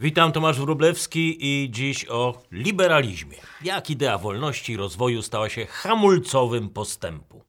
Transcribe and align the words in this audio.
Witam, 0.00 0.32
Tomasz 0.32 0.60
Wróblewski 0.60 1.36
i 1.40 1.70
dziś 1.70 2.06
o 2.08 2.42
liberalizmie. 2.52 3.36
Jak 3.64 3.90
idea 3.90 4.18
wolności 4.18 4.72
i 4.72 4.76
rozwoju 4.76 5.22
stała 5.22 5.48
się 5.48 5.66
hamulcowym 5.66 6.68
postępu. 6.68 7.42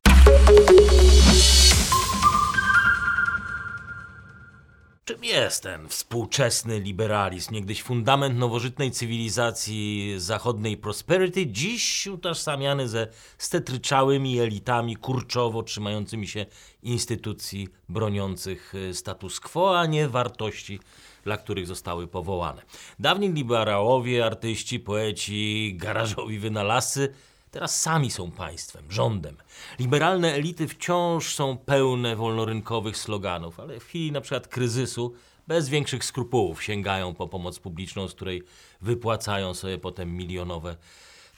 Czym 5.06 5.24
jest 5.24 5.64
ten 5.64 5.88
współczesny 5.88 6.80
liberalizm, 6.80 7.54
niegdyś 7.54 7.84
fundament 7.84 8.40
nowożytnej 8.40 8.92
cywilizacji 8.92 10.14
zachodniej 10.18 10.78
prosperity, 10.78 11.48
dziś 11.48 12.08
utożsamiany 12.08 12.88
ze 12.88 13.08
stetryczałymi 13.38 14.40
elitami 14.40 14.96
kurczowo 14.96 15.64
trzymającymi 15.64 16.28
się 16.28 16.46
instytucji 16.84 17.68
broniących 17.90 18.76
y, 18.76 18.94
status 18.94 19.40
quo, 19.40 19.80
a 19.80 19.86
nie 19.86 20.08
wartości, 20.08 20.80
dla 21.28 21.38
których 21.38 21.68
zostały 21.68 22.08
powołane. 22.08 22.62
Dawni 23.00 23.34
liberałowie, 23.34 24.26
artyści, 24.26 24.80
poeci, 24.80 25.74
garażowi 25.78 26.40
wynalazcy 26.40 27.14
teraz 27.52 27.82
sami 27.82 28.12
są 28.12 28.32
państwem, 28.32 28.92
rządem. 28.92 29.38
Liberalne 29.80 30.34
elity 30.34 30.68
wciąż 30.68 31.36
są 31.36 31.58
pełne 31.58 32.16
wolnorynkowych 32.16 32.98
sloganów, 32.98 33.60
ale 33.60 33.80
w 33.80 33.84
chwili 33.84 34.12
na 34.12 34.22
przykład 34.22 34.48
kryzysu 34.48 35.14
bez 35.48 35.70
większych 35.70 36.04
skrupułów 36.04 36.64
sięgają 36.64 37.14
po 37.14 37.28
pomoc 37.28 37.60
publiczną, 37.60 38.08
z 38.08 38.14
której 38.14 38.44
wypłacają 38.82 39.54
sobie 39.54 39.78
potem 39.78 40.16
milionowe 40.16 40.76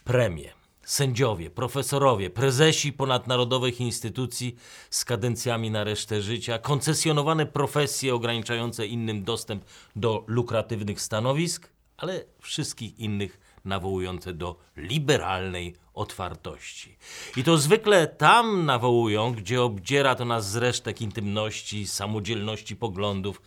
premie. 0.04 0.59
Sędziowie, 0.90 1.50
profesorowie, 1.50 2.30
prezesi 2.30 2.94
ponadnarodowych 2.94 3.82
instytucji 3.82 4.56
z 4.90 5.06
kadencjami 5.06 5.72
na 5.72 5.84
resztę 5.84 6.22
życia, 6.22 6.60
koncesjonowane 6.60 7.46
profesje 7.46 8.16
ograniczające 8.16 8.88
innym 8.88 9.24
dostęp 9.24 9.66
do 9.96 10.24
lukratywnych 10.28 11.02
stanowisk, 11.02 11.70
ale 11.98 12.26
wszystkich 12.40 13.00
innych 13.00 13.40
nawołujące 13.66 14.34
do 14.34 14.58
liberalnej 14.78 15.76
otwartości. 15.94 16.98
I 17.38 17.44
to 17.44 17.58
zwykle 17.58 18.08
tam 18.08 18.66
nawołują, 18.66 19.32
gdzie 19.34 19.62
obdziera 19.62 20.16
to 20.16 20.26
nas 20.26 20.52
z 20.52 20.56
resztek 20.56 21.02
intymności, 21.02 21.88
samodzielności 21.88 22.76
poglądów 22.76 23.42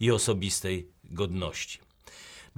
i 0.00 0.10
osobistej 0.10 0.88
godności. 1.04 1.87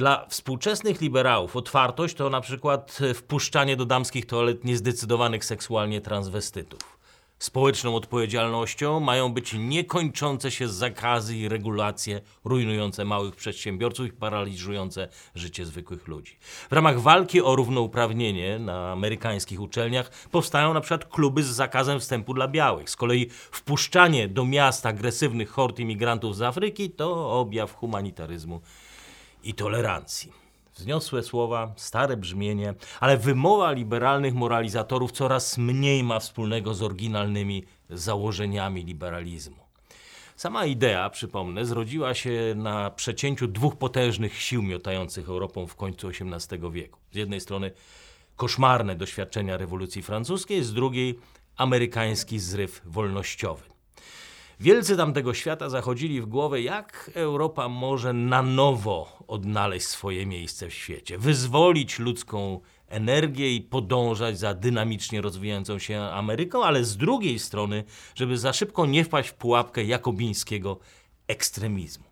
Dla 0.00 0.26
współczesnych 0.28 1.00
liberałów 1.00 1.56
otwartość 1.56 2.14
to 2.14 2.30
na 2.30 2.40
przykład 2.40 2.98
wpuszczanie 3.14 3.76
do 3.76 3.86
damskich 3.86 4.26
toalet 4.26 4.64
niezdecydowanych 4.64 5.44
seksualnie 5.44 6.00
transwestytów. 6.00 6.98
Społeczną 7.38 7.96
odpowiedzialnością 7.96 9.00
mają 9.00 9.32
być 9.32 9.52
niekończące 9.58 10.50
się 10.50 10.68
zakazy 10.68 11.36
i 11.36 11.48
regulacje 11.48 12.20
rujnujące 12.44 13.04
małych 13.04 13.36
przedsiębiorców 13.36 14.06
i 14.06 14.12
paraliżujące 14.12 15.08
życie 15.34 15.66
zwykłych 15.66 16.08
ludzi. 16.08 16.38
W 16.70 16.72
ramach 16.72 17.00
walki 17.00 17.42
o 17.42 17.56
równouprawnienie 17.56 18.58
na 18.58 18.92
amerykańskich 18.92 19.60
uczelniach 19.60 20.10
powstają 20.30 20.74
na 20.74 20.80
przykład 20.80 21.04
kluby 21.04 21.42
z 21.42 21.46
zakazem 21.46 22.00
wstępu 22.00 22.34
dla 22.34 22.48
białych. 22.48 22.90
Z 22.90 22.96
kolei 22.96 23.30
wpuszczanie 23.30 24.28
do 24.28 24.44
miast 24.44 24.86
agresywnych 24.86 25.50
hord 25.50 25.78
imigrantów 25.78 26.36
z 26.36 26.42
Afryki 26.42 26.90
to 26.90 27.40
objaw 27.40 27.74
humanitaryzmu 27.74 28.60
i 29.44 29.54
tolerancji. 29.54 30.32
Wzniosłe 30.74 31.22
słowa, 31.22 31.72
stare 31.76 32.16
brzmienie, 32.16 32.74
ale 33.00 33.16
wymowa 33.16 33.72
liberalnych 33.72 34.34
moralizatorów 34.34 35.12
coraz 35.12 35.58
mniej 35.58 36.04
ma 36.04 36.20
wspólnego 36.20 36.74
z 36.74 36.82
oryginalnymi 36.82 37.64
założeniami 37.90 38.84
liberalizmu. 38.84 39.56
Sama 40.36 40.66
idea, 40.66 41.10
przypomnę, 41.10 41.64
zrodziła 41.64 42.14
się 42.14 42.54
na 42.56 42.90
przecięciu 42.90 43.46
dwóch 43.46 43.76
potężnych 43.76 44.42
sił 44.42 44.62
miotających 44.62 45.28
Europą 45.28 45.66
w 45.66 45.76
końcu 45.76 46.08
XVIII 46.08 46.70
wieku. 46.72 46.98
Z 47.12 47.16
jednej 47.16 47.40
strony 47.40 47.70
koszmarne 48.36 48.96
doświadczenia 48.96 49.56
rewolucji 49.56 50.02
francuskiej, 50.02 50.64
z 50.64 50.72
drugiej 50.72 51.18
amerykański 51.56 52.38
zryw 52.38 52.82
wolnościowy. 52.84 53.69
Wielcy 54.60 54.96
tamtego 54.96 55.34
świata 55.34 55.68
zachodzili 55.68 56.20
w 56.20 56.26
głowę, 56.26 56.60
jak 56.60 57.10
Europa 57.14 57.68
może 57.68 58.12
na 58.12 58.42
nowo 58.42 59.24
odnaleźć 59.28 59.86
swoje 59.86 60.26
miejsce 60.26 60.68
w 60.68 60.74
świecie, 60.74 61.18
wyzwolić 61.18 61.98
ludzką 61.98 62.60
energię 62.88 63.54
i 63.54 63.60
podążać 63.60 64.38
za 64.38 64.54
dynamicznie 64.54 65.20
rozwijającą 65.20 65.78
się 65.78 66.00
Ameryką, 66.00 66.64
ale 66.64 66.84
z 66.84 66.96
drugiej 66.96 67.38
strony, 67.38 67.84
żeby 68.14 68.38
za 68.38 68.52
szybko 68.52 68.86
nie 68.86 69.04
wpaść 69.04 69.28
w 69.28 69.34
pułapkę 69.34 69.84
jakobińskiego 69.84 70.78
ekstremizmu. 71.28 72.04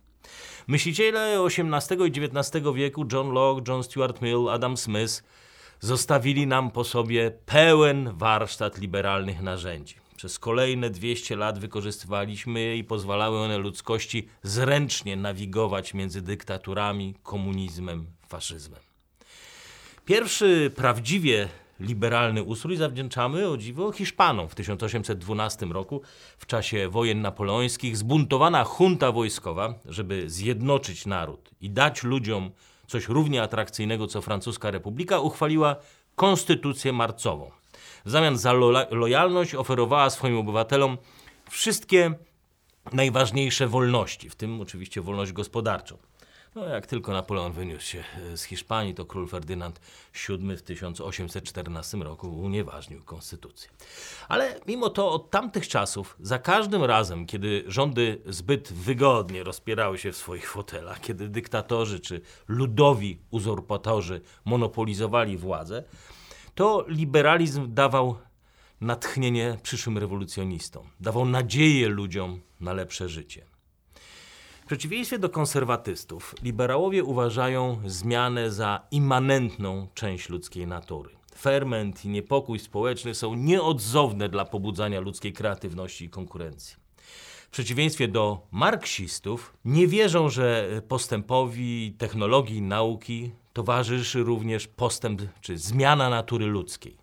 Myśliciele 0.67 1.45
XVIII 1.45 2.01
i 2.07 2.25
XIX 2.25 2.65
wieku, 2.75 3.05
John 3.13 3.31
Locke, 3.31 3.73
John 3.73 3.83
Stuart 3.83 4.23
Mill, 4.23 4.49
Adam 4.49 4.77
Smith, 4.77 5.23
zostawili 5.81 6.47
nam 6.47 6.71
po 6.71 6.85
sobie 6.85 7.31
pełen 7.47 8.11
warsztat 8.15 8.79
liberalnych 8.79 9.43
narzędzi. 9.43 10.08
Przez 10.19 10.39
kolejne 10.39 10.91
200 10.91 11.37
lat 11.37 11.59
wykorzystywaliśmy 11.59 12.61
je 12.61 12.77
i 12.77 12.85
pozwalały 12.85 13.39
one 13.39 13.59
ludzkości 13.59 14.29
zręcznie 14.43 15.17
nawigować 15.17 15.95
między 15.95 16.23
dyktaturami, 16.23 17.15
komunizmem, 17.23 18.07
faszyzmem. 18.29 18.81
Pierwszy 20.05 20.73
prawdziwie 20.77 21.49
liberalny 21.81 22.43
ustrój 22.43 22.77
zawdzięczamy 22.77 23.49
o 23.49 23.57
dziwo 23.57 23.93
Hiszpanom 23.93 24.49
w 24.49 24.55
1812 24.55 25.67
roku 25.67 26.03
w 26.39 26.47
czasie 26.47 26.89
wojen 26.89 27.23
napoleońskich 27.23 27.97
zbuntowana 27.97 28.67
junta 28.81 29.13
wojskowa, 29.13 29.75
żeby 29.85 30.31
zjednoczyć 30.31 31.07
naród 31.07 31.51
i 31.61 31.71
dać 31.71 32.03
ludziom 32.03 32.51
coś 32.87 33.09
równie 33.09 33.43
atrakcyjnego 33.43 34.07
co 34.07 34.23
francuska 34.23 34.71
republika, 34.71 35.21
uchwaliła 35.21 35.77
konstytucję 36.17 36.93
marcową. 36.93 37.58
W 38.05 38.11
zamian 38.11 38.39
za 38.39 38.53
lo 38.53 38.71
lojalność 38.91 39.55
oferowała 39.55 40.11
swoim 40.11 40.37
obywatelom 40.37 40.99
wszystkie 41.51 42.15
najważniejsze 42.93 43.67
wolności, 43.67 44.31
w 44.31 44.35
tym 44.35 44.61
oczywiście 44.61 45.01
wolność 45.01 45.33
gospodarczą. 45.33 45.99
No, 46.55 46.69
jak 46.69 46.87
tylko 46.87 47.13
Napoleon 47.13 47.53
wyniósł 47.53 47.87
się 47.87 48.05
e, 48.33 48.37
z 48.37 48.43
Hiszpanii, 48.43 48.95
to 48.95 49.05
król 49.05 49.29
Ferdynand 49.29 49.81
VII 50.29 50.57
w 50.57 50.63
1814 50.63 51.99
roku 51.99 52.41
unieważnił 52.41 53.05
konstytucję. 53.05 53.71
Ale 54.29 54.61
mimo 54.67 54.91
to 54.91 55.13
od 55.13 55.31
tamtych 55.31 55.69
czasów, 55.69 56.17
za 56.21 56.39
każdym 56.39 56.85
razem, 56.85 57.27
kiedy 57.27 57.65
rządy 57.67 58.23
zbyt 58.27 58.73
wygodnie 58.73 59.43
rozpierały 59.43 59.99
się 59.99 60.13
w 60.13 60.17
swoich 60.17 60.51
fotelach, 60.51 61.01
kiedy 61.01 61.29
dyktatorzy 61.29 62.01
czy 62.01 62.21
ludowi 62.49 63.19
uzurpatorzy 63.31 64.21
monopolizowali 64.45 65.37
władzę, 65.37 65.85
to 66.59 66.85
liberalizm 66.89 67.75
dawał 67.75 68.17
natchnienie 68.81 69.59
przyszłym 69.63 69.99
rewolucjonistom, 69.99 70.87
dawał 71.01 71.25
nadzieję 71.25 71.89
ludziom 71.89 72.41
na 72.61 72.73
lepsze 72.73 73.09
życie. 73.09 73.45
W 74.63 74.67
przeciwieństwie 74.67 75.19
do 75.19 75.29
konserwatystów, 75.29 76.35
liberałowie 76.43 77.05
uważają 77.05 77.81
zmianę 77.87 78.51
za 78.51 78.87
immanentną 78.91 79.89
część 79.95 80.29
ludzkiej 80.29 80.67
natury. 80.67 81.11
Ferment 81.39 82.05
i 82.05 82.09
niepokój 82.09 82.59
społeczny 82.59 83.15
są 83.15 83.35
nieodzowne 83.35 84.29
dla 84.29 84.45
pobudzania 84.45 85.01
ludzkiej 85.01 85.33
kreatywności 85.33 86.05
i 86.05 86.11
konkurencji. 86.11 86.77
W 87.49 87.51
przeciwieństwie 87.51 88.09
do 88.09 88.47
marksistów, 88.51 89.55
nie 89.65 89.87
wierzą, 89.87 90.29
że 90.29 90.69
postępowi 90.89 91.95
technologii 91.99 92.63
nauki 92.63 93.31
towarzyszy 93.53 94.23
również 94.23 94.67
postęp 94.67 95.23
czy 95.41 95.59
zmiana 95.59 96.11
natury 96.11 96.47
ludzkiej. 96.47 96.97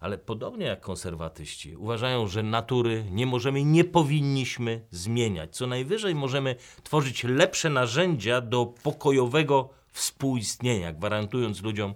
Ale 0.00 0.18
podobnie 0.18 0.66
jak 0.66 0.80
konserwatyści, 0.80 1.76
uważają, 1.76 2.26
że 2.26 2.42
natury 2.42 3.04
nie 3.10 3.26
możemy 3.26 3.60
i 3.60 3.64
nie 3.64 3.84
powinniśmy 3.84 4.80
zmieniać. 4.90 5.56
Co 5.56 5.66
najwyżej 5.66 6.14
możemy 6.14 6.56
tworzyć 6.82 7.24
lepsze 7.24 7.70
narzędzia 7.70 8.40
do 8.40 8.66
pokojowego 8.66 9.68
współistnienia, 9.92 10.92
gwarantując 10.92 11.62
ludziom 11.62 11.94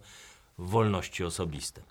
wolności 0.59 1.25
osobiste. 1.25 1.83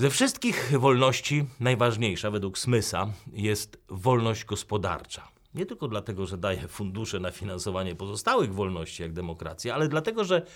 Ze 0.00 0.10
wszystkich 0.10 0.78
wolności 0.78 1.44
najważniejsza 1.60 2.30
według 2.30 2.58
Smysa 2.58 3.12
jest 3.32 3.78
wolność 3.88 4.44
gospodarcza. 4.44 5.28
Nie 5.54 5.66
tylko 5.66 5.88
dlatego, 5.88 6.26
że 6.26 6.38
daje 6.38 6.68
fundusze 6.68 7.20
na 7.20 7.30
finansowanie 7.30 7.94
pozostałych 7.94 8.54
wolności, 8.54 9.02
jak 9.02 9.12
demokracja, 9.12 9.74
ale 9.74 9.88
dlatego, 9.88 10.24
że 10.24 10.46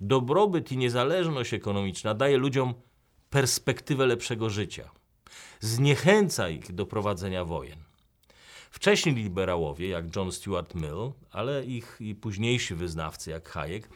dobrobyt 0.00 0.72
i 0.72 0.76
niezależność 0.76 1.54
ekonomiczna 1.54 2.14
daje 2.14 2.36
ludziom 2.36 2.74
perspektywę 3.30 4.06
lepszego 4.06 4.50
życia. 4.50 4.90
Zniechęca 5.60 6.48
ich 6.48 6.72
do 6.72 6.86
prowadzenia 6.86 7.44
wojen. 7.44 7.78
Wcześniej 8.70 9.14
liberałowie, 9.14 9.88
jak 9.88 10.16
John 10.16 10.32
Stuart 10.32 10.74
Mill, 10.74 11.12
ale 11.30 11.64
ich 11.64 11.96
i 12.00 12.14
późniejsi 12.14 12.74
wyznawcy, 12.74 13.30
jak 13.30 13.48
Hayek, 13.48 13.88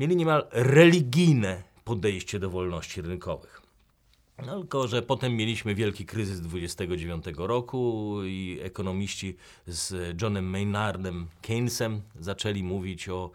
mieli 0.00 0.16
niemal 0.16 0.46
religijne 0.50 1.62
podejście 1.84 2.38
do 2.38 2.50
wolności 2.50 3.02
rynkowych. 3.02 3.63
No, 4.46 4.58
tylko, 4.58 4.88
że 4.88 5.02
potem 5.02 5.36
mieliśmy 5.36 5.74
wielki 5.74 6.06
kryzys 6.06 6.40
29 6.40 7.24
roku 7.36 8.16
i 8.24 8.58
ekonomiści 8.62 9.36
z 9.66 10.16
Johnem 10.22 10.50
Maynardem 10.50 11.26
Keynesem 11.42 12.02
zaczęli 12.20 12.62
mówić 12.62 13.08
o 13.08 13.30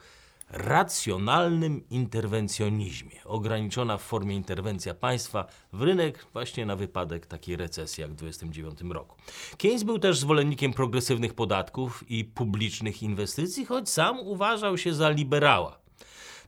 racjonalnym 0.50 1.90
interwencjonizmie. 1.90 3.24
Ograniczona 3.26 3.98
w 3.98 4.02
formie 4.02 4.36
interwencja 4.36 4.94
państwa 4.94 5.46
w 5.74 5.82
rynek 5.82 6.26
właśnie 6.34 6.66
na 6.66 6.76
wypadek 6.76 7.26
takiej 7.26 7.56
recesji 7.56 8.02
jak 8.02 8.12
w 8.12 8.16
1929 8.16 8.94
roku. 8.94 9.16
Keynes 9.58 9.84
był 9.84 10.00
też 10.00 10.20
zwolennikiem 10.20 10.74
progresywnych 10.74 11.34
podatków 11.34 12.04
i 12.10 12.26
publicznych 12.26 13.04
inwestycji, 13.04 13.66
choć 13.66 13.90
sam 13.90 14.20
uważał 14.20 14.78
się 14.78 14.94
za 14.94 15.10
liberała. 15.10 15.89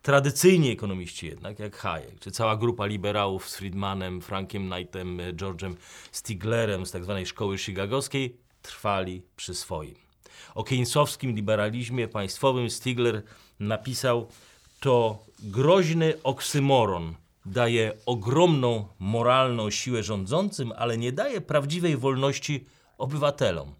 Tradycyjni 0.01 0.71
ekonomiści 0.71 1.27
jednak, 1.27 1.59
jak 1.59 1.77
Hayek, 1.77 2.19
czy 2.19 2.31
cała 2.31 2.57
grupa 2.57 2.86
liberałów 2.86 3.50
z 3.50 3.56
Friedmanem, 3.56 4.21
Frankiem 4.21 4.69
Knightem, 4.69 5.18
George'em 5.33 5.75
Stiglerem 6.12 6.86
z 6.86 6.92
tzw. 6.92 7.21
szkoły 7.25 7.57
chicagowskiej, 7.57 8.38
trwali 8.62 9.21
przy 9.36 9.53
swoim. 9.53 9.95
O 10.56 10.63
keynesowskim 10.63 11.36
liberalizmie 11.36 12.07
państwowym 12.07 12.69
Stigler 12.69 13.24
napisał: 13.59 14.27
To 14.80 15.25
groźny 15.39 16.13
oksymoron. 16.24 17.15
Daje 17.45 17.94
ogromną 18.06 18.88
moralną 19.00 19.69
siłę 19.69 20.04
rządzącym, 20.04 20.74
ale 20.77 20.97
nie 20.97 21.12
daje 21.12 21.42
prawdziwej 21.42 21.97
wolności 21.97 22.65
obywatelom. 22.97 23.74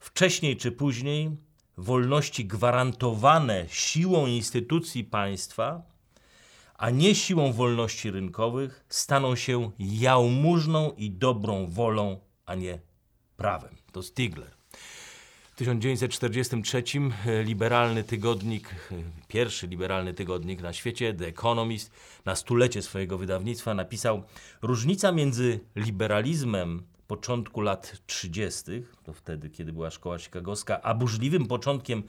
Wcześniej 0.00 0.56
czy 0.56 0.72
później 0.72 1.30
wolności 1.76 2.44
gwarantowane 2.44 3.66
siłą 3.68 4.26
instytucji 4.26 5.04
państwa, 5.04 5.82
a 6.74 6.90
nie 6.90 7.14
siłą 7.14 7.52
wolności 7.52 8.10
rynkowych, 8.10 8.84
staną 8.88 9.36
się 9.36 9.70
jałmużną 9.78 10.92
i 10.96 11.10
dobrą 11.10 11.66
wolą, 11.66 12.20
a 12.46 12.54
nie 12.54 12.78
prawem. 13.36 13.76
To 13.92 14.02
Stigler. 14.02 14.50
W 15.52 15.56
1943 15.56 16.82
e, 17.26 17.42
liberalny 17.42 18.04
tygodnik, 18.04 18.68
e, 18.68 18.94
pierwszy 19.28 19.66
liberalny 19.66 20.14
tygodnik 20.14 20.62
na 20.62 20.72
świecie, 20.72 21.14
The 21.14 21.26
Economist, 21.26 21.90
na 22.24 22.36
stulecie 22.36 22.82
swojego 22.82 23.18
wydawnictwa 23.18 23.74
napisał: 23.74 24.22
Różnica 24.62 25.12
między 25.12 25.60
liberalizmem 25.76 26.82
początku 27.12 27.60
lat 27.60 27.96
30., 28.06 28.62
to 29.04 29.12
wtedy, 29.12 29.50
kiedy 29.50 29.72
była 29.72 29.90
szkoła 29.90 30.18
chicagowska, 30.18 30.82
a 30.82 30.94
burzliwym 30.94 31.46
początkiem 31.46 32.02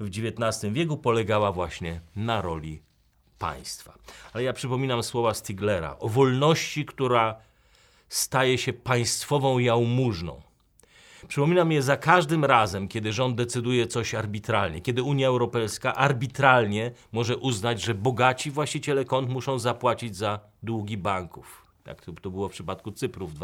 w 0.00 0.08
XIX 0.08 0.72
wieku 0.72 0.96
polegała 0.96 1.52
właśnie 1.52 2.00
na 2.16 2.42
roli 2.42 2.82
państwa. 3.38 3.94
Ale 4.32 4.44
ja 4.44 4.52
przypominam 4.52 5.02
słowa 5.02 5.34
Stiglera 5.34 5.96
o 5.98 6.08
wolności, 6.08 6.84
która 6.84 7.36
staje 8.08 8.58
się 8.58 8.72
państwową 8.72 9.58
jałmużną. 9.58 10.42
Przypominam 11.28 11.72
je 11.72 11.82
za 11.82 11.96
każdym 11.96 12.44
razem, 12.44 12.88
kiedy 12.88 13.12
rząd 13.12 13.36
decyduje 13.36 13.86
coś 13.86 14.14
arbitralnie, 14.14 14.80
kiedy 14.80 15.02
Unia 15.02 15.28
Europejska 15.28 15.94
arbitralnie 15.94 16.92
może 17.12 17.36
uznać, 17.36 17.82
że 17.82 17.94
bogaci 17.94 18.50
właściciele 18.50 19.04
kont 19.04 19.28
muszą 19.30 19.58
zapłacić 19.58 20.16
za 20.16 20.40
długi 20.62 20.96
banków. 20.96 21.70
Jak 21.86 22.00
to 22.20 22.30
było 22.30 22.48
w 22.48 22.52
przypadku 22.52 22.92
Cypru 22.92 23.26
w 23.26 23.34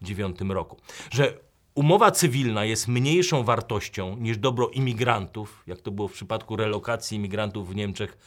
2009 0.00 0.54
roku. 0.54 0.76
Że 1.10 1.38
umowa 1.74 2.10
cywilna 2.10 2.64
jest 2.64 2.88
mniejszą 2.88 3.44
wartością 3.44 4.16
niż 4.16 4.38
dobro 4.38 4.68
imigrantów, 4.68 5.62
jak 5.66 5.80
to 5.80 5.90
było 5.90 6.08
w 6.08 6.12
przypadku 6.12 6.56
relokacji 6.56 7.16
imigrantów 7.16 7.68
w 7.68 7.74
Niemczech 7.74 8.18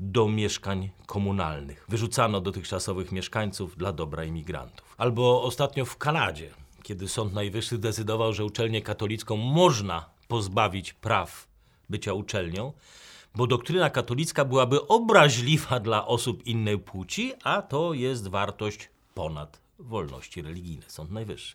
do 0.00 0.28
mieszkań 0.28 0.90
komunalnych. 1.06 1.84
Wyrzucano 1.88 2.40
dotychczasowych 2.40 3.12
mieszkańców 3.12 3.76
dla 3.76 3.92
dobra 3.92 4.24
imigrantów. 4.24 4.94
Albo 4.98 5.42
ostatnio 5.42 5.84
w 5.84 5.96
Kanadzie 5.96 6.50
kiedy 6.88 7.08
Sąd 7.08 7.32
Najwyższy 7.32 7.76
zdecydował, 7.76 8.32
że 8.32 8.44
uczelnię 8.44 8.82
katolicką 8.82 9.36
można 9.36 10.10
pozbawić 10.28 10.92
praw 10.92 11.48
bycia 11.88 12.12
uczelnią, 12.12 12.72
bo 13.34 13.46
doktryna 13.46 13.90
katolicka 13.90 14.44
byłaby 14.44 14.86
obraźliwa 14.86 15.80
dla 15.80 16.06
osób 16.06 16.46
innej 16.46 16.78
płci, 16.78 17.32
a 17.44 17.62
to 17.62 17.94
jest 17.94 18.28
wartość 18.28 18.88
ponad 19.14 19.67
wolności 19.78 20.42
religijne. 20.42 20.84
Sąd 20.88 21.10
Najwyższy. 21.10 21.54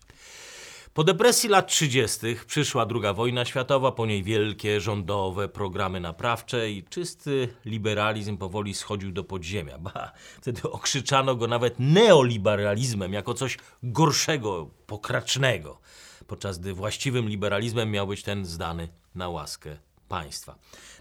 Po 0.94 1.04
depresji 1.04 1.50
lat 1.50 1.68
30. 1.68 2.20
przyszła 2.48 2.88
II 2.92 3.16
wojna 3.16 3.46
światowa, 3.46 3.92
po 3.92 4.06
niej 4.06 4.24
wielkie 4.24 4.82
rządowe 4.82 5.50
programy 5.50 6.00
naprawcze 6.00 6.72
i 6.72 6.84
czysty 6.84 7.50
liberalizm 7.66 8.38
powoli 8.38 8.74
schodził 8.74 9.12
do 9.12 9.24
podziemia. 9.24 9.78
Ba, 9.78 10.12
wtedy 10.42 10.62
okrzyczano 10.72 11.36
go 11.36 11.48
nawet 11.48 11.76
neoliberalizmem 11.80 13.14
jako 13.14 13.34
coś 13.34 13.58
gorszego, 13.84 14.70
pokracznego, 14.88 15.80
podczas 16.28 16.60
gdy 16.60 16.74
właściwym 16.74 17.30
liberalizmem 17.30 17.92
miał 17.92 18.08
być 18.08 18.24
ten 18.24 18.46
zdany 18.46 18.88
na 19.16 19.30
łaskę 19.30 19.78
państwa. 20.08 20.56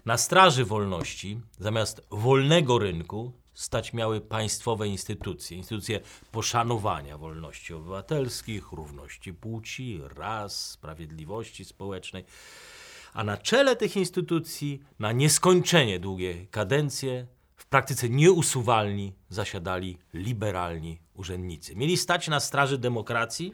Na 0.05 0.17
straży 0.17 0.65
wolności, 0.65 1.39
zamiast 1.59 2.01
wolnego 2.09 2.79
rynku, 2.79 3.33
stać 3.53 3.93
miały 3.93 4.21
państwowe 4.21 4.87
instytucje, 4.87 5.57
instytucje 5.57 5.99
poszanowania 6.31 7.17
wolności 7.17 7.73
obywatelskich, 7.73 8.71
równości 8.71 9.33
płci, 9.33 10.01
ras, 10.15 10.71
sprawiedliwości 10.71 11.65
społecznej. 11.65 12.25
A 13.13 13.23
na 13.23 13.37
czele 13.37 13.75
tych 13.75 13.97
instytucji, 13.97 14.79
na 14.99 15.11
nieskończenie 15.11 15.99
długie 15.99 16.47
kadencje, 16.47 17.27
w 17.55 17.65
praktyce 17.65 18.09
nieusuwalni 18.09 19.13
zasiadali 19.29 19.97
liberalni 20.13 20.99
urzędnicy. 21.13 21.75
Mieli 21.75 21.97
stać 21.97 22.27
na 22.27 22.39
straży 22.39 22.77
demokracji, 22.77 23.53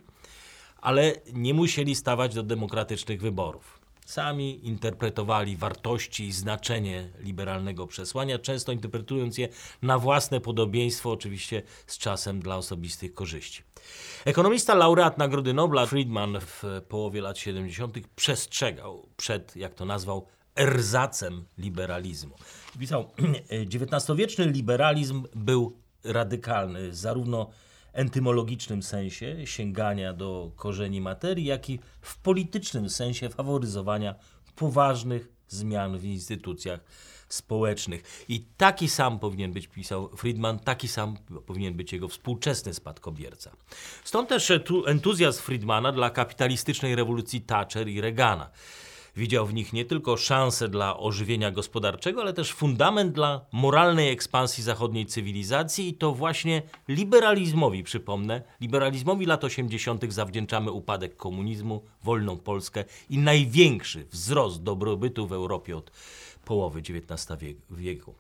ale 0.82 1.16
nie 1.34 1.54
musieli 1.54 1.96
stawać 1.96 2.36
do 2.36 2.44
demokratycznych 2.44 3.22
wyborów 3.22 3.79
sami 4.10 4.68
interpretowali 4.68 5.58
wartości 5.58 6.28
i 6.28 6.32
znaczenie 6.32 7.10
liberalnego 7.20 7.88
przesłania, 7.88 8.40
często 8.40 8.72
interpretując 8.72 9.38
je 9.38 9.50
na 9.82 10.00
własne 10.00 10.42
podobieństwo, 10.42 11.12
oczywiście 11.12 11.62
z 11.88 11.98
czasem 11.98 12.40
dla 12.40 12.58
osobistych 12.58 13.14
korzyści. 13.14 13.64
Ekonomista, 14.26 14.76
laureat 14.76 15.18
Nagrody 15.18 15.54
Nobla 15.54 15.86
Friedman 15.86 16.40
w 16.42 16.64
połowie 16.88 17.22
lat 17.22 17.38
70. 17.38 17.98
przestrzegał 18.16 19.10
przed, 19.18 19.56
jak 19.56 19.74
to 19.74 19.86
nazwał, 19.86 20.26
erzacem 20.56 21.46
liberalizmu. 21.58 22.36
Pisał, 22.80 23.12
XIX-wieczny 23.76 24.46
liberalizm 24.46 25.24
był 25.36 25.78
radykalny, 26.04 26.96
zarówno 26.96 27.50
entymologicznym 27.94 28.84
sensie 28.84 29.36
sięgania 29.46 30.14
do 30.14 30.52
korzeni 30.56 31.02
materii, 31.02 31.46
jak 31.46 31.70
i 31.70 31.80
w 32.02 32.18
politycznym 32.18 32.90
sensie 32.90 33.30
faworyzowania 33.30 34.16
poważnych 34.56 35.28
zmian 35.48 35.98
w 35.98 36.06
instytucjach 36.06 36.80
społecznych. 37.30 38.26
I 38.30 38.46
taki 38.58 38.90
sam 38.90 39.20
powinien 39.20 39.54
być, 39.54 39.68
pisał 39.68 40.10
Friedman, 40.18 40.60
taki 40.60 40.88
sam 40.88 41.18
powinien 41.46 41.74
być 41.74 41.94
jego 41.94 42.08
współczesny 42.08 42.74
spadkobierca. 42.74 43.52
Stąd 44.04 44.30
też 44.30 44.52
entuzjazm 44.86 45.42
Friedmana 45.42 45.92
dla 45.92 46.10
kapitalistycznej 46.10 46.96
rewolucji 46.96 47.42
Thatcher 47.42 47.88
i 47.88 48.02
Reagana. 48.02 48.50
Widział 49.20 49.46
w 49.46 49.54
nich 49.54 49.74
nie 49.74 49.86
tylko 49.86 50.18
szansę 50.18 50.70
dla 50.70 50.98
ożywienia 50.98 51.52
gospodarczego, 51.52 52.22
ale 52.22 52.34
też 52.34 52.54
fundament 52.54 53.14
dla 53.14 53.46
moralnej 53.52 54.12
ekspansji 54.12 54.64
zachodniej 54.64 55.06
cywilizacji 55.06 55.90
i 55.90 55.94
to 55.94 56.12
właśnie 56.12 56.62
liberalizmowi, 56.88 57.84
przypomnę, 57.84 58.42
liberalizmowi 58.62 59.26
lat 59.26 59.44
80. 59.44 60.14
zawdzięczamy 60.14 60.72
upadek 60.72 61.18
komunizmu, 61.18 61.84
wolną 62.04 62.38
Polskę 62.38 62.86
i 63.10 63.18
największy 63.18 64.06
wzrost 64.12 64.64
dobrobytu 64.64 65.28
w 65.28 65.34
Europie 65.34 65.78
od 65.78 65.92
połowy 66.46 66.80
XIX 66.80 67.56
wieku. 67.72 68.16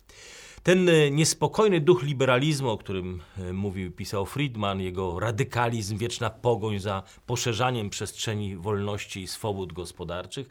Ten 0.63 0.89
e, 0.89 1.11
niespokojny 1.11 1.79
duch 1.81 2.03
liberalizmu, 2.03 2.69
o 2.69 2.77
którym 2.77 3.21
e, 3.37 3.53
mówił, 3.53 3.91
pisał 3.91 4.25
Friedman, 4.25 4.81
jego 4.81 5.19
radykalizm, 5.19 5.97
wieczna 5.97 6.29
pogoń 6.29 6.79
za 6.79 7.03
poszerzaniem 7.25 7.89
przestrzeni 7.89 8.55
wolności 8.55 9.21
i 9.21 9.27
swobód 9.27 9.73
gospodarczych, 9.73 10.49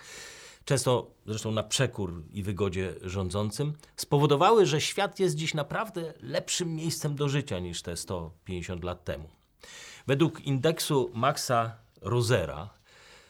często 0.68 1.10
zresztą 1.26 1.52
na 1.52 1.62
przekór 1.62 2.22
i 2.32 2.42
wygodzie 2.42 2.94
rządzącym, 3.02 3.72
spowodowały, 3.96 4.66
że 4.66 4.80
świat 4.80 5.20
jest 5.20 5.36
dziś 5.36 5.54
naprawdę 5.54 6.14
lepszym 6.20 6.74
miejscem 6.74 7.16
do 7.16 7.28
życia 7.28 7.58
niż 7.58 7.82
te 7.82 7.96
150 7.96 8.84
lat 8.84 9.04
temu. 9.04 9.28
Według 10.06 10.40
indeksu 10.40 11.10
Maxa 11.14 11.76
Rosera, 12.00 12.70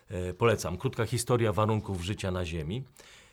e, 0.09 0.35
polecam, 0.35 0.77
krótka 0.77 1.07
historia 1.07 1.53
warunków 1.53 2.03
życia 2.03 2.31
na 2.31 2.45
Ziemi, 2.45 2.85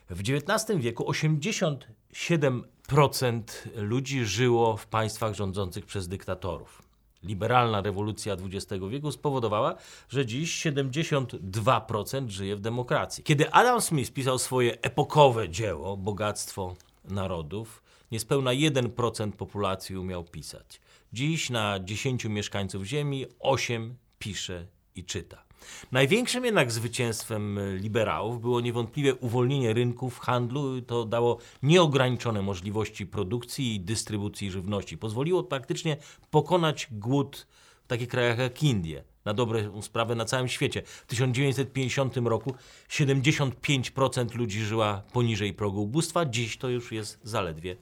w 0.10 0.20
XIX 0.20 0.80
wieku 0.80 1.12
87% 1.12 3.68
ludzi 3.76 4.26
żyło 4.26 4.78
w 4.78 4.88
państwach 4.88 5.34
rządzących 5.34 5.86
przez 5.86 6.08
dyktatorów. 6.08 6.85
Liberalna 7.26 7.82
rewolucja 7.82 8.34
XX 8.34 8.84
wieku 8.90 9.12
spowodowała, 9.12 9.76
że 10.10 10.26
dziś 10.26 10.66
72% 10.66 12.30
żyje 12.30 12.56
w 12.56 12.60
demokracji. 12.60 13.24
Kiedy 13.24 13.52
Adam 13.52 13.82
Smith 13.82 14.12
pisał 14.12 14.40
swoje 14.40 14.82
epokowe 14.82 15.50
dzieło 15.50 15.98
Bogactwo 15.98 16.76
Narodów, 17.06 17.84
niespełna 18.12 18.52
1% 18.52 19.32
populacji 19.32 19.98
umiał 19.98 20.24
pisać. 20.24 20.82
Dziś 21.14 21.50
na 21.50 21.80
10 21.80 22.26
mieszkańców 22.26 22.84
Ziemi 22.84 23.26
8 23.40 23.96
pisze 24.20 24.66
i 24.96 25.04
czyta. 25.04 25.45
Największym 25.92 26.46
jednak 26.46 26.72
zwycięstwem 26.72 27.60
liberałów 27.78 28.42
było 28.42 28.62
niewątpliwie 28.62 29.16
uwolnienie 29.16 29.74
rynków 29.74 30.20
handlu. 30.20 30.82
To 30.82 31.06
dało 31.06 31.38
nieograniczone 31.64 32.42
możliwości 32.42 33.06
produkcji 33.06 33.76
i 33.76 33.80
dystrybucji 33.80 34.52
żywności. 34.52 34.98
Pozwoliło 34.98 35.44
praktycznie 35.44 35.98
pokonać 36.32 36.88
głód 36.92 37.48
w 37.84 37.88
takich 37.88 38.08
krajach 38.08 38.38
jak 38.38 38.64
Indie. 38.64 39.04
Na 39.26 39.34
dobrą 39.34 39.82
sprawę 39.82 40.16
na 40.16 40.26
całym 40.26 40.48
świecie. 40.48 40.82
W 40.86 41.06
1950 41.06 42.18
roku 42.18 42.54
75% 42.90 44.36
ludzi 44.36 44.62
żyła 44.62 45.02
poniżej 45.14 45.54
progu 45.54 45.84
ubóstwa, 45.84 46.26
dziś 46.26 46.58
to 46.58 46.70
już 46.70 46.92
jest 46.92 47.20
zaledwie 47.24 47.76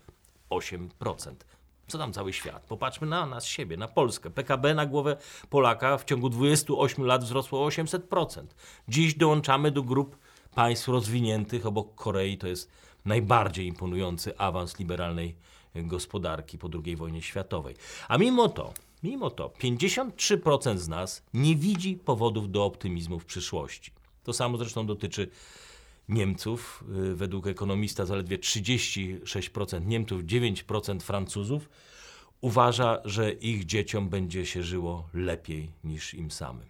8%. 0.50 1.36
Co 1.88 1.98
tam 1.98 2.14
cały 2.14 2.34
świat? 2.34 2.64
Popatrzmy 2.64 3.08
na 3.08 3.26
nas, 3.26 3.46
siebie, 3.46 3.78
na 3.78 3.88
Polskę. 3.88 4.30
PKB 4.30 4.76
na 4.76 4.86
głowę 4.86 5.18
Polaka 5.50 5.98
w 5.98 6.06
ciągu 6.06 6.30
28 6.30 7.06
lat 7.06 7.24
wzrosło 7.24 7.66
o 7.66 7.70
800%. 7.70 8.46
Dziś 8.88 9.16
dołączamy 9.16 9.72
do 9.72 9.84
grup 9.84 10.18
państw 10.56 10.88
rozwiniętych 10.88 11.66
obok 11.66 11.96
Korei. 11.96 12.38
To 12.38 12.48
jest 12.48 12.72
najbardziej 13.06 13.68
imponujący 13.68 14.38
awans 14.38 14.80
liberalnej 14.80 15.36
gospodarki 15.76 16.58
po 16.58 16.70
II 16.86 16.96
wojnie 16.96 17.22
światowej. 17.22 17.76
A 18.08 18.18
mimo 18.18 18.50
to, 18.50 18.74
mimo 19.04 19.30
to 19.30 19.48
53% 19.48 20.78
z 20.78 20.88
nas 20.88 21.24
nie 21.34 21.56
widzi 21.56 21.96
powodów 21.96 22.52
do 22.52 22.66
optymizmu 22.66 23.20
w 23.20 23.26
przyszłości. 23.26 23.92
To 24.24 24.34
samo 24.34 24.58
zresztą 24.58 24.86
dotyczy 24.86 25.30
Niemców. 26.10 26.84
Y, 27.12 27.16
według 27.16 27.48
ekonomista 27.48 28.06
zaledwie 28.06 28.38
36% 28.38 29.86
Niemców, 29.86 30.24
9% 30.24 31.02
Francuzów 31.02 31.70
uważa, 32.42 33.02
że 33.06 33.32
ich 33.32 33.66
dzieciom 33.66 34.10
będzie 34.10 34.46
się 34.46 34.64
żyło 34.64 35.10
lepiej 35.14 35.72
niż 35.84 36.14
im 36.14 36.32
samym. 36.32 36.66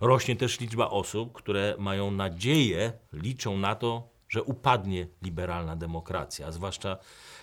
Rośnie 0.00 0.36
też 0.36 0.60
liczba 0.60 0.90
osób, 0.90 1.32
które 1.32 1.76
mają 1.78 2.10
nadzieję, 2.10 2.92
liczą 3.12 3.58
na 3.58 3.74
to, 3.74 4.08
że 4.28 4.42
upadnie 4.42 5.06
liberalna 5.22 5.76
demokracja, 5.76 6.46
a 6.46 6.52
zwłaszcza 6.52 6.96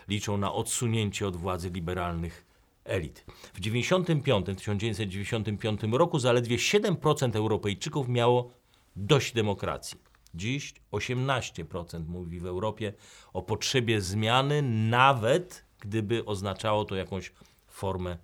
liczą 0.07 0.37
na 0.37 0.53
odsunięcie 0.53 1.27
od 1.27 1.35
władzy 1.35 1.69
liberalnych 1.69 2.45
elit. 2.85 3.25
W 3.53 3.59
95, 3.59 4.45
1995 4.45 5.81
roku 5.91 6.19
zaledwie 6.19 6.57
7% 6.57 7.35
Europejczyków 7.35 8.07
miało 8.07 8.51
dość 8.95 9.33
demokracji. 9.33 9.97
Dziś 10.35 10.73
18% 10.91 12.07
mówi 12.07 12.39
w 12.39 12.45
Europie 12.45 12.93
o 13.33 13.41
potrzebie 13.41 14.01
zmiany, 14.01 14.61
nawet 14.89 15.65
gdyby 15.79 16.25
oznaczało 16.25 16.85
to 16.85 16.95
jakąś 16.95 17.31
formę 17.67 18.17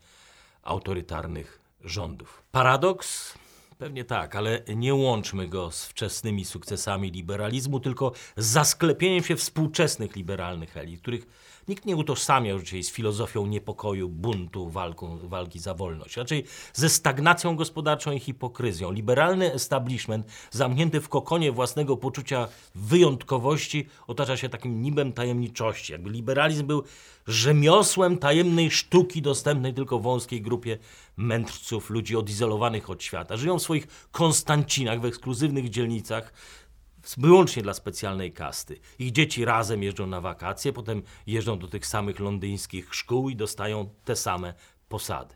autorytarnych 0.63 1.59
rządów. 1.83 2.43
Paradoks? 2.51 3.37
Pewnie 3.77 4.05
tak, 4.05 4.35
ale 4.35 4.61
nie 4.75 4.95
łączmy 4.95 5.47
go 5.47 5.71
z 5.71 5.85
wczesnymi 5.85 6.45
sukcesami 6.45 7.11
liberalizmu, 7.11 7.79
tylko 7.79 8.11
z 8.37 8.45
zasklepieniem 8.45 9.23
się 9.23 9.35
współczesnych 9.35 10.15
liberalnych 10.15 10.77
elit, 10.77 11.01
których 11.01 11.27
Nikt 11.69 11.85
nie 11.85 11.95
utożsamia 11.95 12.51
już 12.51 12.63
dzisiaj 12.63 12.83
z 12.83 12.91
filozofią 12.91 13.45
niepokoju, 13.45 14.09
buntu, 14.09 14.69
walką, 14.69 15.19
walki 15.23 15.59
za 15.59 15.73
wolność. 15.73 16.17
Raczej 16.17 16.45
ze 16.73 16.89
stagnacją 16.89 17.55
gospodarczą 17.55 18.11
i 18.11 18.19
hipokryzją. 18.19 18.91
Liberalny 18.91 19.53
establishment, 19.53 20.27
zamknięty 20.51 21.01
w 21.01 21.09
kokonie 21.09 21.51
własnego 21.51 21.97
poczucia 21.97 22.47
wyjątkowości, 22.75 23.87
otacza 24.07 24.37
się 24.37 24.49
takim 24.49 24.81
nibem 24.81 25.13
tajemniczości. 25.13 25.91
Jakby 25.91 26.09
liberalizm 26.09 26.67
był 26.67 26.83
rzemiosłem 27.27 28.17
tajemnej 28.17 28.71
sztuki 28.71 29.21
dostępnej 29.21 29.73
tylko 29.73 29.99
wąskiej 29.99 30.41
grupie 30.41 30.77
mędrców, 31.17 31.89
ludzi 31.89 32.15
odizolowanych 32.15 32.89
od 32.89 33.03
świata. 33.03 33.37
Żyją 33.37 33.59
w 33.59 33.63
swoich 33.63 33.87
Konstancinach, 34.11 35.01
w 35.01 35.05
ekskluzywnych 35.05 35.69
dzielnicach, 35.69 36.33
wyłącznie 37.17 37.63
dla 37.63 37.73
specjalnej 37.73 38.33
kasty. 38.33 38.79
Ich 38.99 39.11
dzieci 39.11 39.45
razem 39.45 39.83
jeżdżą 39.83 40.07
na 40.07 40.21
wakacje, 40.21 40.73
potem 40.73 41.01
jeżdżą 41.27 41.59
do 41.59 41.67
tych 41.67 41.85
samych 41.85 42.19
londyńskich 42.19 42.95
szkół 42.95 43.29
i 43.29 43.35
dostają 43.35 43.89
te 44.05 44.15
same 44.15 44.53
posady. 44.89 45.35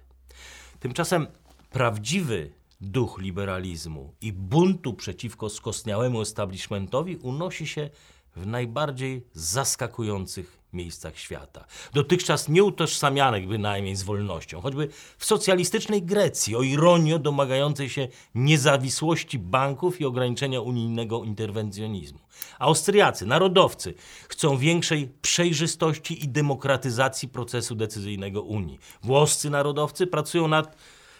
Tymczasem 0.79 1.27
prawdziwy 1.69 2.51
duch 2.81 3.19
liberalizmu 3.21 4.13
i 4.21 4.33
buntu 4.33 4.93
przeciwko 4.93 5.49
skostniałemu 5.49 6.21
establishmentowi 6.21 7.17
unosi 7.17 7.67
się 7.67 7.89
w 8.35 8.47
najbardziej 8.47 9.27
zaskakujących 9.33 10.62
miejscach 10.73 11.17
świata. 11.17 11.65
Dotychczas 11.93 12.49
nieutożsamianych 12.49 13.47
bynajmniej 13.47 13.95
z 13.95 14.03
wolnością, 14.03 14.61
choćby 14.61 14.87
w 15.17 15.25
socjalistycznej 15.25 16.03
Grecji, 16.03 16.55
o 16.55 16.61
ironio 16.61 17.19
domagającej 17.19 17.89
się 17.89 18.07
niezawisłości 18.35 19.39
banków 19.39 20.01
i 20.01 20.05
ograniczenia 20.05 20.61
unijnego 20.61 21.23
interwencjonizmu. 21.23 22.19
Austriacy, 22.59 23.25
narodowcy, 23.25 23.93
chcą 24.29 24.57
większej 24.57 25.09
przejrzystości 25.21 26.23
i 26.23 26.27
demokratyzacji 26.27 27.29
procesu 27.29 27.75
decyzyjnego 27.75 28.41
Unii. 28.41 28.79
Włoscy 29.03 29.49
narodowcy 29.49 30.07
pracują 30.07 30.47
nad 30.47 30.77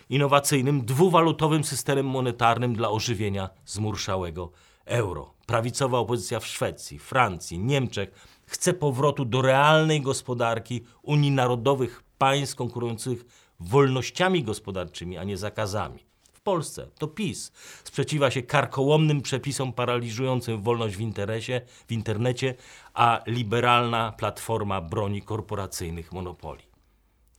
innowacyjnym, 0.10 0.86
dwuwalutowym 0.86 1.64
systemem 1.64 2.06
monetarnym 2.06 2.76
dla 2.76 2.90
ożywienia 2.90 3.50
zmurszałego 3.66 4.52
euro. 4.86 5.34
Prawicowa 5.46 5.98
opozycja 5.98 6.40
w 6.40 6.48
Szwecji, 6.48 7.00
Francji, 7.00 7.60
Niemczech 7.60 8.33
chce 8.46 8.74
powrotu 8.74 9.26
do 9.26 9.42
realnej 9.42 10.02
gospodarki 10.02 10.84
Unii 11.02 11.32
Narodowych 11.32 12.04
państw 12.18 12.56
konkurujących 12.56 13.26
wolnościami 13.60 14.44
gospodarczymi, 14.44 15.18
a 15.18 15.24
nie 15.24 15.38
zakazami. 15.38 16.00
W 16.34 16.42
Polsce 16.42 16.88
to 16.98 17.08
PiS 17.08 17.52
sprzeciwia 17.84 18.32
się 18.32 18.42
karkołomnym 18.42 19.22
przepisom 19.22 19.74
paraliżującym 19.74 20.62
wolność 20.62 20.96
w, 20.96 21.02
interesie, 21.02 21.62
w 21.88 21.92
internecie, 21.92 22.56
a 22.94 23.22
liberalna 23.28 24.12
platforma 24.12 24.82
broni 24.82 25.22
korporacyjnych 25.22 26.12
monopoli. 26.12 26.64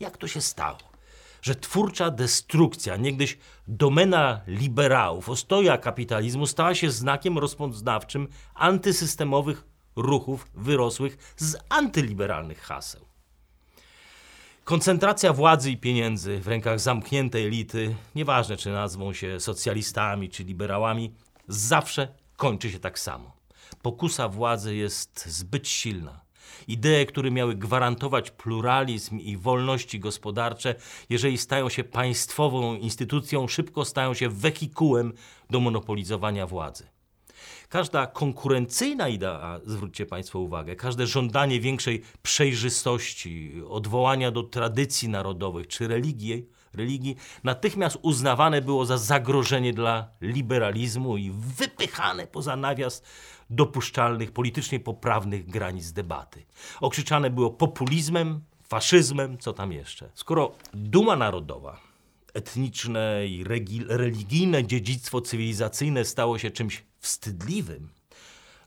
Jak 0.00 0.16
to 0.16 0.28
się 0.28 0.40
stało? 0.40 0.94
że 1.44 1.54
twórcza 1.54 2.10
destrukcja, 2.10 2.96
niegdyś 2.96 3.38
domena 3.68 4.40
liberałów, 4.46 5.28
ostoja 5.28 5.78
kapitalizmu, 5.78 6.46
stała 6.46 6.74
się 6.74 6.90
znakiem 6.90 7.38
rozpoznawczym 7.38 8.28
antysystemowych 8.54 9.64
ruchów 9.96 10.46
wyrosłych 10.54 11.34
z 11.36 11.56
antyliberalnych 11.68 12.60
haseł. 12.60 13.04
Koncentracja 14.64 15.32
władzy 15.32 15.70
i 15.70 15.76
pieniędzy 15.76 16.40
w 16.40 16.48
rękach 16.48 16.80
zamkniętej 16.80 17.46
elity, 17.46 17.94
nieważne 18.14 18.56
czy 18.56 18.70
nazwą 18.70 19.12
się 19.12 19.40
socjalistami 19.40 20.28
czy 20.28 20.44
liberałami, 20.44 21.14
zawsze 21.48 22.08
kończy 22.36 22.70
się 22.70 22.78
tak 22.78 22.98
samo. 22.98 23.36
Pokusa 23.82 24.28
władzy 24.28 24.76
jest 24.76 25.26
zbyt 25.26 25.68
silna. 25.68 26.20
Idee, 26.68 27.06
które 27.06 27.30
miały 27.30 27.54
gwarantować 27.54 28.30
pluralizm 28.30 29.18
i 29.18 29.36
wolności 29.36 30.00
gospodarcze, 30.00 30.74
jeżeli 31.10 31.38
stają 31.38 31.68
się 31.68 31.84
państwową 31.84 32.76
instytucją, 32.76 33.48
szybko 33.48 33.84
stają 33.84 34.14
się 34.14 34.28
wehikułem 34.28 35.12
do 35.50 35.60
monopolizowania 35.60 36.46
władzy. 36.46 36.93
Każda 37.68 38.06
konkurencyjna 38.06 39.08
idea, 39.08 39.60
zwróćcie 39.66 40.06
Państwo 40.06 40.38
uwagę, 40.38 40.76
każde 40.76 41.06
żądanie 41.06 41.60
większej 41.60 42.02
przejrzystości, 42.22 43.52
odwołania 43.68 44.30
do 44.30 44.42
tradycji 44.42 45.08
narodowych 45.08 45.68
czy 45.68 45.88
religii, 45.88 46.46
religii 46.74 47.16
natychmiast 47.44 47.98
uznawane 48.02 48.62
było 48.62 48.86
za 48.86 48.98
zagrożenie 48.98 49.72
dla 49.72 50.08
liberalizmu 50.20 51.16
i 51.16 51.30
wypychane 51.30 52.26
poza 52.26 52.56
nawias 52.56 53.02
dopuszczalnych, 53.50 54.32
politycznie 54.32 54.80
poprawnych 54.80 55.50
granic 55.50 55.92
debaty. 55.92 56.44
Okrzyczane 56.80 57.30
było 57.30 57.50
populizmem, 57.50 58.40
faszyzmem, 58.68 59.38
co 59.38 59.52
tam 59.52 59.72
jeszcze. 59.72 60.10
Skoro 60.14 60.52
duma 60.72 61.16
narodowa, 61.16 61.80
etniczne 62.34 63.26
i 63.26 63.44
religijne 63.88 64.64
dziedzictwo 64.64 65.20
cywilizacyjne 65.20 66.04
stało 66.04 66.38
się 66.38 66.50
czymś 66.50 66.84
wstydliwym, 66.98 67.88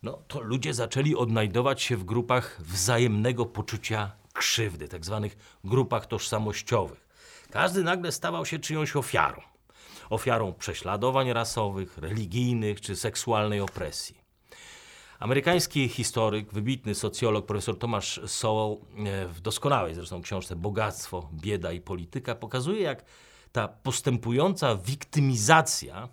no 0.03 0.21
to 0.27 0.41
ludzie 0.41 0.73
zaczęli 0.73 1.15
odnajdować 1.15 1.81
się 1.81 1.97
w 1.97 2.03
grupach 2.03 2.61
wzajemnego 2.61 3.45
poczucia 3.45 4.11
krzywdy, 4.33 4.87
tak 4.87 5.05
zwanych 5.05 5.37
grupach 5.63 6.05
tożsamościowych. 6.05 7.07
Każdy 7.51 7.83
nagle 7.83 8.11
stawał 8.11 8.45
się 8.45 8.59
czyjąś 8.59 8.95
ofiarą. 8.95 9.41
Ofiarą 10.09 10.53
prześladowań 10.53 11.33
rasowych, 11.33 11.97
religijnych 11.97 12.81
czy 12.81 12.95
seksualnej 12.95 13.59
opresji. 13.59 14.17
Amerykański 15.19 15.89
historyk, 15.89 16.53
wybitny 16.53 16.95
socjolog 16.95 17.45
profesor 17.45 17.79
Tomasz 17.79 18.21
Sowell 18.27 18.77
e, 19.05 19.27
w 19.27 19.41
doskonałej 19.41 19.95
zresztą 19.95 20.21
książce 20.21 20.55
Bogactwo, 20.55 21.29
bieda 21.33 21.71
i 21.71 21.81
polityka 21.81 22.35
pokazuje, 22.35 22.81
jak 22.81 23.05
ta 23.51 23.67
postępująca 23.67 24.75
wiktymizacja 24.75 26.09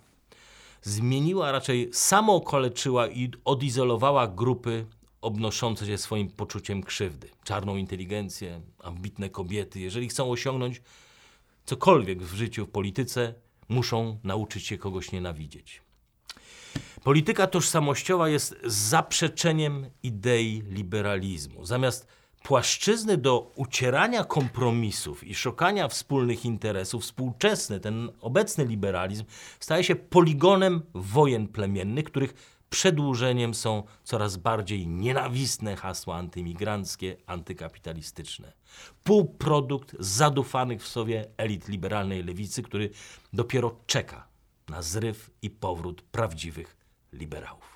zmieniła, 0.81 1.51
raczej 1.51 1.89
samookoleczyła 1.93 3.07
i 3.07 3.31
odizolowała 3.45 4.27
grupy 4.27 4.85
obnoszące 5.21 5.85
się 5.85 5.97
swoim 5.97 6.29
poczuciem 6.29 6.83
krzywdy. 6.83 7.29
Czarną 7.43 7.75
inteligencję, 7.75 8.61
ambitne 8.83 9.29
kobiety. 9.29 9.79
Jeżeli 9.79 10.09
chcą 10.09 10.31
osiągnąć 10.31 10.81
cokolwiek 11.65 12.23
w 12.23 12.33
życiu, 12.35 12.65
w 12.65 12.69
polityce, 12.69 13.33
muszą 13.69 14.19
nauczyć 14.23 14.67
się 14.67 14.77
kogoś 14.77 15.11
nienawidzieć. 15.11 15.81
Polityka 17.03 17.47
tożsamościowa 17.47 18.29
jest 18.29 18.55
zaprzeczeniem 18.63 19.89
idei 20.03 20.63
liberalizmu. 20.69 21.65
Zamiast 21.65 22.07
płaszczyzny 22.45 23.17
do 23.17 23.51
ucierania 23.55 24.23
kompromisów 24.23 25.23
i 25.23 25.35
szukania 25.35 25.87
wspólnych 25.87 26.45
interesów, 26.45 27.03
współczesny, 27.03 27.79
ten 27.79 28.11
obecny 28.21 28.65
liberalizm 28.65 29.23
staje 29.59 29.83
się 29.83 29.95
poligonem 29.95 30.81
wojen 30.93 31.47
plemiennych, 31.47 32.05
których 32.05 32.33
przedłużeniem 32.69 33.53
są 33.53 33.83
coraz 34.03 34.37
bardziej 34.37 34.87
nienawistne 34.87 35.75
hasła 35.75 36.15
antymigranckie, 36.15 37.17
antykapitalistyczne. 37.25 38.53
Półprodukt 39.03 39.95
zadufanych 39.99 40.83
w 40.83 40.87
sobie 40.87 41.25
elit 41.37 41.67
liberalnej 41.67 42.23
lewicy, 42.23 42.63
który 42.63 42.89
dopiero 43.33 43.75
czeka 43.85 44.27
na 44.69 44.81
zryw 44.81 45.31
i 45.41 45.49
powrót 45.49 46.01
prawdziwych 46.01 46.77
liberałów. 47.13 47.74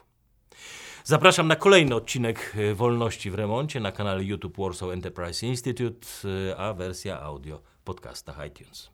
Zapraszam 1.03 1.47
na 1.47 1.55
kolejny 1.55 1.95
odcinek 1.95 2.55
e, 2.57 2.73
Wolności 2.73 3.31
w 3.31 3.35
Remoncie 3.35 3.79
na 3.79 3.91
kanale 3.91 4.23
YouTube 4.23 4.57
Warsaw 4.57 4.89
Enterprise 4.91 5.47
Institute, 5.47 6.07
e, 6.49 6.57
a 6.57 6.73
wersja 6.73 7.21
audio 7.21 7.57
w 7.57 7.83
podcastach 7.83 8.47
iTunes. 8.47 8.87